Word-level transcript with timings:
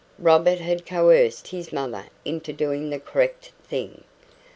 Robert 0.17 0.57
had 0.57 0.83
coerced 0.83 1.49
his 1.49 1.71
mother 1.71 2.05
into 2.25 2.51
doing 2.51 2.89
the 2.89 2.99
correct 2.99 3.51
thing. 3.63 4.03